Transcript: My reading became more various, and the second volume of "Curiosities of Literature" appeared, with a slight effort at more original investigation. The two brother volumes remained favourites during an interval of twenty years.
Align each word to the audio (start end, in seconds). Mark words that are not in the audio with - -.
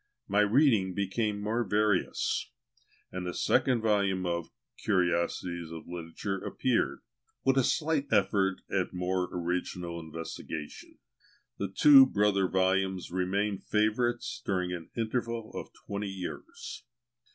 My 0.27 0.39
reading 0.39 0.95
became 0.95 1.39
more 1.39 1.63
various, 1.63 2.49
and 3.11 3.23
the 3.23 3.35
second 3.35 3.81
volume 3.81 4.25
of 4.25 4.49
"Curiosities 4.83 5.69
of 5.69 5.87
Literature" 5.87 6.39
appeared, 6.43 7.01
with 7.45 7.55
a 7.55 7.63
slight 7.63 8.07
effort 8.11 8.61
at 8.67 8.93
more 8.93 9.29
original 9.31 9.99
investigation. 9.99 10.97
The 11.59 11.67
two 11.67 12.07
brother 12.07 12.47
volumes 12.47 13.11
remained 13.11 13.63
favourites 13.63 14.41
during 14.43 14.73
an 14.73 14.89
interval 14.97 15.51
of 15.53 15.71
twenty 15.85 16.09
years. 16.09 16.83